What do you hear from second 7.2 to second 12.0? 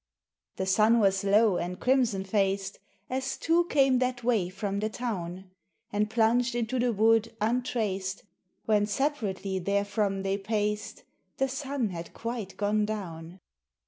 untraced... When separately therefrom they paced The sun